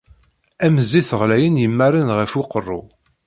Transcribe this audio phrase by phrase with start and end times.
[0.65, 2.81] Am zzit ɣlayen yemmaren ɣef uqerru.